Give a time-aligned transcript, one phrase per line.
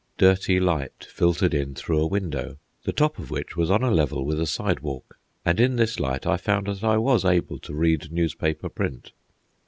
[0.17, 4.25] Dirty light filtered in through a window, the top of which was on a level
[4.25, 8.11] with a sidewalk, and in this light I found that I was able to read
[8.11, 9.11] newspaper print.